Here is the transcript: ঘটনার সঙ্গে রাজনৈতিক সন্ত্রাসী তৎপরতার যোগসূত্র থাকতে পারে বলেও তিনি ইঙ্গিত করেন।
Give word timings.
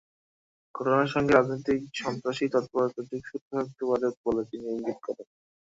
ঘটনার 0.75 1.07
সঙ্গে 1.07 1.31
রাজনৈতিক 1.33 1.79
সন্ত্রাসী 2.01 2.45
তৎপরতার 2.53 3.07
যোগসূত্র 3.09 3.49
থাকতে 3.53 3.83
পারে 3.85 4.07
বলেও 4.23 4.49
তিনি 4.51 4.65
ইঙ্গিত 4.71 4.99
করেন। 5.05 5.27